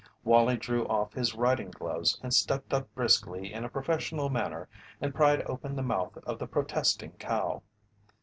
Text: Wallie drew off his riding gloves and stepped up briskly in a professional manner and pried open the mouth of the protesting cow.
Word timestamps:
Wallie 0.23 0.57
drew 0.57 0.87
off 0.87 1.13
his 1.13 1.35
riding 1.35 1.69
gloves 1.69 2.19
and 2.23 2.33
stepped 2.33 2.73
up 2.73 2.91
briskly 2.95 3.53
in 3.53 3.63
a 3.63 3.69
professional 3.69 4.29
manner 4.31 4.67
and 4.99 5.13
pried 5.13 5.43
open 5.45 5.75
the 5.75 5.83
mouth 5.83 6.17
of 6.25 6.39
the 6.39 6.47
protesting 6.47 7.11
cow. 7.19 7.61